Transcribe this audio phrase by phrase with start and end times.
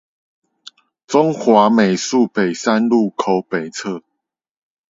[1.05, 4.01] 中華美術北三路口北側